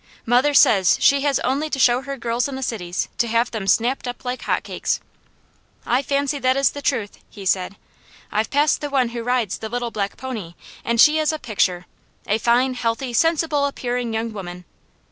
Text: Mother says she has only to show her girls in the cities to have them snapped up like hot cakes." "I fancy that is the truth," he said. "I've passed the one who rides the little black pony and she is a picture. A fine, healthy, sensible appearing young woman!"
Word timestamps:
Mother 0.25 0.55
says 0.55 0.97
she 0.99 1.21
has 1.21 1.37
only 1.41 1.69
to 1.69 1.77
show 1.77 2.01
her 2.01 2.17
girls 2.17 2.47
in 2.47 2.55
the 2.55 2.63
cities 2.63 3.07
to 3.19 3.27
have 3.27 3.51
them 3.51 3.67
snapped 3.67 4.07
up 4.07 4.25
like 4.25 4.41
hot 4.41 4.63
cakes." 4.63 4.99
"I 5.85 6.01
fancy 6.01 6.39
that 6.39 6.57
is 6.57 6.71
the 6.71 6.81
truth," 6.81 7.19
he 7.29 7.45
said. 7.45 7.75
"I've 8.31 8.49
passed 8.49 8.81
the 8.81 8.89
one 8.89 9.09
who 9.09 9.21
rides 9.21 9.59
the 9.59 9.69
little 9.69 9.91
black 9.91 10.17
pony 10.17 10.55
and 10.83 10.99
she 10.99 11.19
is 11.19 11.31
a 11.31 11.37
picture. 11.37 11.85
A 12.25 12.39
fine, 12.39 12.73
healthy, 12.73 13.13
sensible 13.13 13.65
appearing 13.67 14.11
young 14.11 14.33
woman!" 14.33 14.65